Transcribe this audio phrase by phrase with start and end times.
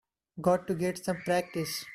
[0.41, 1.85] Got to get some practice.